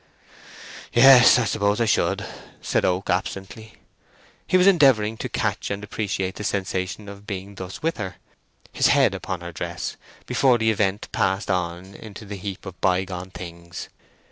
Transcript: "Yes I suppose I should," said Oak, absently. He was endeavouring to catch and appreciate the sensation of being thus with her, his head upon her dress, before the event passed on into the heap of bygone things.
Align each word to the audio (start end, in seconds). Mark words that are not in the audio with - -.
"Yes 0.93 1.37
I 1.37 1.45
suppose 1.45 1.79
I 1.79 1.85
should," 1.85 2.25
said 2.59 2.83
Oak, 2.83 3.11
absently. 3.11 3.73
He 4.47 4.57
was 4.57 4.65
endeavouring 4.65 5.15
to 5.17 5.29
catch 5.29 5.69
and 5.69 5.83
appreciate 5.83 6.33
the 6.37 6.43
sensation 6.43 7.07
of 7.07 7.27
being 7.27 7.53
thus 7.53 7.83
with 7.83 7.97
her, 7.97 8.15
his 8.73 8.87
head 8.87 9.13
upon 9.13 9.41
her 9.41 9.51
dress, 9.51 9.97
before 10.25 10.57
the 10.57 10.71
event 10.71 11.07
passed 11.11 11.51
on 11.51 11.93
into 11.93 12.25
the 12.25 12.37
heap 12.37 12.65
of 12.65 12.81
bygone 12.81 13.29
things. 13.29 13.89